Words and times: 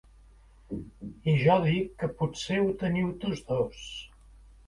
I 1.33 1.33
jo 1.41 1.57
dic 1.65 1.91
que 1.99 2.09
potser 2.21 2.59
ho 2.63 2.71
teniu 2.85 3.11
tots 3.25 3.43
dos! 3.51 3.85